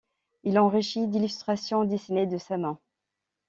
[0.43, 2.79] Il l'enrichit d'illustrations dessinées de sa main.